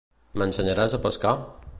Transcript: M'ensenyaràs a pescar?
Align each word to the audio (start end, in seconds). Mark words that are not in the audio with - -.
M'ensenyaràs 0.41 0.97
a 0.97 1.01
pescar? 1.07 1.35